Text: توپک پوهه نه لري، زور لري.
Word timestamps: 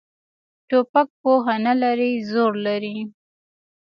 توپک 0.69 1.07
پوهه 1.21 1.55
نه 1.65 1.73
لري، 1.81 2.11
زور 2.31 2.53
لري. 2.65 2.97